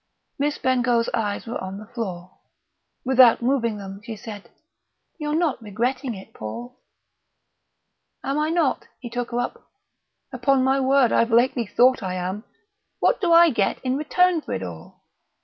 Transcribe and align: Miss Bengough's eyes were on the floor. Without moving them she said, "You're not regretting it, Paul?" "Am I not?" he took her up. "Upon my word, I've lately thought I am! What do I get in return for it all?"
Miss 0.39 0.57
Bengough's 0.57 1.09
eyes 1.13 1.45
were 1.45 1.63
on 1.63 1.77
the 1.77 1.85
floor. 1.85 2.39
Without 3.05 3.43
moving 3.43 3.77
them 3.77 4.01
she 4.03 4.15
said, 4.15 4.49
"You're 5.19 5.35
not 5.37 5.61
regretting 5.61 6.15
it, 6.15 6.33
Paul?" 6.33 6.81
"Am 8.23 8.39
I 8.39 8.49
not?" 8.49 8.87
he 8.99 9.11
took 9.11 9.29
her 9.29 9.39
up. 9.39 9.69
"Upon 10.33 10.63
my 10.63 10.79
word, 10.79 11.11
I've 11.11 11.29
lately 11.29 11.67
thought 11.67 12.01
I 12.01 12.15
am! 12.15 12.45
What 12.99 13.21
do 13.21 13.31
I 13.31 13.51
get 13.51 13.77
in 13.85 13.95
return 13.95 14.41
for 14.41 14.53
it 14.53 14.63
all?" 14.63 15.03